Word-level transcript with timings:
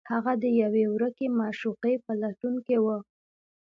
هغه 0.11 0.33
د 0.43 0.45
یوې 0.61 0.85
ورکې 0.93 1.25
معشوقې 1.39 1.93
په 2.05 2.11
لټون 2.21 2.55
کې 2.65 2.77
و 2.83 2.85